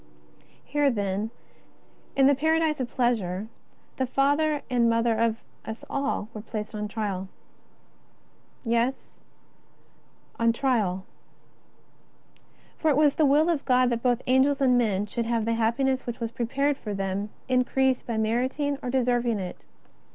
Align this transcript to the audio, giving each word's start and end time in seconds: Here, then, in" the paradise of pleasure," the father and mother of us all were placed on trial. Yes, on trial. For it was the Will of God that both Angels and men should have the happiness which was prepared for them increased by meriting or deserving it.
Here, 0.65 0.89
then, 0.89 1.29
in" 2.15 2.25
the 2.25 2.33
paradise 2.33 2.79
of 2.79 2.89
pleasure," 2.89 3.49
the 3.97 4.07
father 4.07 4.63
and 4.67 4.89
mother 4.89 5.13
of 5.15 5.43
us 5.63 5.85
all 5.91 6.27
were 6.33 6.41
placed 6.41 6.73
on 6.73 6.87
trial. 6.87 7.27
Yes, 8.63 9.19
on 10.39 10.53
trial. 10.53 11.05
For 12.77 12.89
it 12.89 12.97
was 12.97 13.13
the 13.13 13.27
Will 13.27 13.47
of 13.47 13.63
God 13.63 13.91
that 13.91 14.01
both 14.01 14.23
Angels 14.25 14.59
and 14.59 14.75
men 14.75 15.05
should 15.05 15.27
have 15.27 15.45
the 15.45 15.53
happiness 15.53 16.07
which 16.07 16.19
was 16.19 16.31
prepared 16.31 16.77
for 16.77 16.95
them 16.95 17.29
increased 17.47 18.07
by 18.07 18.17
meriting 18.17 18.79
or 18.81 18.89
deserving 18.89 19.37
it. 19.37 19.59